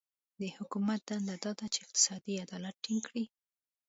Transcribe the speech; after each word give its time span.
د 0.39 0.41
حکومت 0.57 0.99
دنده 1.09 1.35
دا 1.43 1.51
ده 1.59 1.65
چې 1.73 1.79
اقتصادي 1.85 2.33
عدالت 2.45 2.75
ټینګ 2.83 3.01
کړي. 3.07 3.25